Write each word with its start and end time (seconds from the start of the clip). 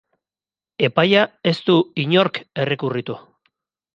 Epaia 0.87 1.25
ez 1.51 1.53
du 1.67 1.77
inork 2.05 2.41
errekurritu. 2.65 3.21